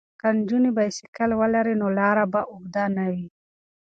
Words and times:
که 0.19 0.27
نجونې 0.37 0.71
بایسکل 0.77 1.31
ولري 1.41 1.75
نو 1.81 1.87
لاره 1.99 2.25
به 2.33 2.41
اوږده 2.51 2.83
نه 2.95 3.05
وي. 3.13 3.27